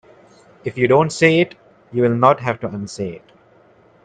[0.65, 1.53] If you don't say it
[1.93, 3.31] you will not have to unsay it.